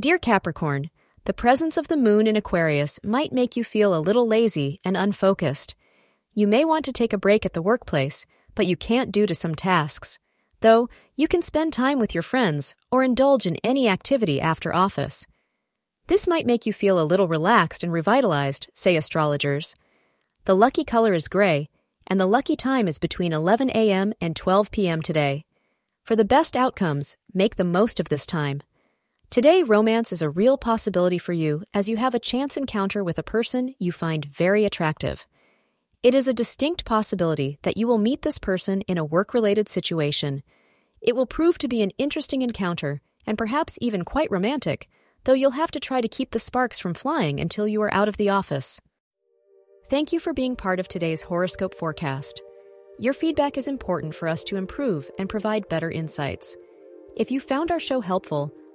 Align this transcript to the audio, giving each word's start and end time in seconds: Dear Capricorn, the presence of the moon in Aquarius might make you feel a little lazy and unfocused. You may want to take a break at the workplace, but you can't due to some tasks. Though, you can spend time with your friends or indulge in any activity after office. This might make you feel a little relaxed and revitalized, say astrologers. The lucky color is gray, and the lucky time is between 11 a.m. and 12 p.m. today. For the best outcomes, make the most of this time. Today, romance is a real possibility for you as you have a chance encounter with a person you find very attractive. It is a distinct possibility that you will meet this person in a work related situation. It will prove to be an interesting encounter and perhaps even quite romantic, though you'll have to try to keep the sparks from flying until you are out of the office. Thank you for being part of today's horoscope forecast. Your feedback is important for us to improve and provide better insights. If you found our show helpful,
Dear 0.00 0.16
Capricorn, 0.16 0.88
the 1.26 1.34
presence 1.34 1.76
of 1.76 1.88
the 1.88 1.96
moon 1.96 2.26
in 2.26 2.34
Aquarius 2.34 2.98
might 3.04 3.34
make 3.34 3.54
you 3.54 3.62
feel 3.62 3.94
a 3.94 4.00
little 4.00 4.26
lazy 4.26 4.80
and 4.82 4.96
unfocused. 4.96 5.74
You 6.32 6.46
may 6.46 6.64
want 6.64 6.86
to 6.86 6.92
take 6.92 7.12
a 7.12 7.18
break 7.18 7.44
at 7.44 7.52
the 7.52 7.60
workplace, 7.60 8.24
but 8.54 8.66
you 8.66 8.78
can't 8.78 9.12
due 9.12 9.26
to 9.26 9.34
some 9.34 9.54
tasks. 9.54 10.18
Though, 10.60 10.88
you 11.16 11.28
can 11.28 11.42
spend 11.42 11.74
time 11.74 11.98
with 11.98 12.14
your 12.14 12.22
friends 12.22 12.74
or 12.90 13.02
indulge 13.02 13.44
in 13.44 13.56
any 13.56 13.90
activity 13.90 14.40
after 14.40 14.74
office. 14.74 15.26
This 16.06 16.26
might 16.26 16.46
make 16.46 16.64
you 16.64 16.72
feel 16.72 16.98
a 16.98 17.04
little 17.04 17.28
relaxed 17.28 17.84
and 17.84 17.92
revitalized, 17.92 18.68
say 18.72 18.96
astrologers. 18.96 19.74
The 20.46 20.56
lucky 20.56 20.82
color 20.82 21.12
is 21.12 21.28
gray, 21.28 21.68
and 22.06 22.18
the 22.18 22.24
lucky 22.24 22.56
time 22.56 22.88
is 22.88 22.98
between 22.98 23.34
11 23.34 23.68
a.m. 23.74 24.14
and 24.18 24.34
12 24.34 24.70
p.m. 24.70 25.02
today. 25.02 25.44
For 26.04 26.16
the 26.16 26.24
best 26.24 26.56
outcomes, 26.56 27.18
make 27.34 27.56
the 27.56 27.64
most 27.64 28.00
of 28.00 28.08
this 28.08 28.24
time. 28.24 28.62
Today, 29.30 29.62
romance 29.62 30.10
is 30.12 30.22
a 30.22 30.28
real 30.28 30.58
possibility 30.58 31.16
for 31.16 31.32
you 31.32 31.62
as 31.72 31.88
you 31.88 31.98
have 31.98 32.16
a 32.16 32.18
chance 32.18 32.56
encounter 32.56 33.04
with 33.04 33.16
a 33.16 33.22
person 33.22 33.76
you 33.78 33.92
find 33.92 34.24
very 34.24 34.64
attractive. 34.64 35.24
It 36.02 36.16
is 36.16 36.26
a 36.26 36.34
distinct 36.34 36.84
possibility 36.84 37.56
that 37.62 37.76
you 37.76 37.86
will 37.86 37.96
meet 37.96 38.22
this 38.22 38.40
person 38.40 38.80
in 38.88 38.98
a 38.98 39.04
work 39.04 39.32
related 39.32 39.68
situation. 39.68 40.42
It 41.00 41.14
will 41.14 41.26
prove 41.26 41.58
to 41.58 41.68
be 41.68 41.80
an 41.80 41.92
interesting 41.96 42.42
encounter 42.42 43.02
and 43.24 43.38
perhaps 43.38 43.78
even 43.80 44.04
quite 44.04 44.32
romantic, 44.32 44.88
though 45.22 45.34
you'll 45.34 45.52
have 45.52 45.70
to 45.70 45.78
try 45.78 46.00
to 46.00 46.08
keep 46.08 46.32
the 46.32 46.40
sparks 46.40 46.80
from 46.80 46.92
flying 46.92 47.38
until 47.38 47.68
you 47.68 47.80
are 47.82 47.94
out 47.94 48.08
of 48.08 48.16
the 48.16 48.30
office. 48.30 48.80
Thank 49.88 50.12
you 50.12 50.18
for 50.18 50.32
being 50.32 50.56
part 50.56 50.80
of 50.80 50.88
today's 50.88 51.22
horoscope 51.22 51.76
forecast. 51.76 52.42
Your 52.98 53.12
feedback 53.12 53.56
is 53.56 53.68
important 53.68 54.16
for 54.16 54.26
us 54.26 54.42
to 54.44 54.56
improve 54.56 55.08
and 55.20 55.28
provide 55.28 55.68
better 55.68 55.88
insights. 55.88 56.56
If 57.16 57.30
you 57.30 57.38
found 57.38 57.70
our 57.70 57.78
show 57.78 58.00
helpful, 58.00 58.52